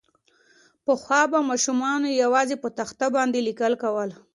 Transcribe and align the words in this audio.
پخوا 0.85 1.21
به 1.31 1.39
ماسومانو 1.49 2.09
یوازې 2.23 2.55
په 2.63 2.67
تخته 2.79 3.07
باندې 3.15 3.45
لیکل 3.47 3.73
کول. 3.83 4.09